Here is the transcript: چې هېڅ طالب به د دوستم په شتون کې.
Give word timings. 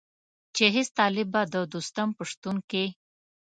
چې 0.55 0.63
هېڅ 0.75 0.87
طالب 0.99 1.27
به 1.33 1.41
د 1.53 1.55
دوستم 1.73 2.09
په 2.17 2.23
شتون 2.31 2.57
کې. 2.69 2.85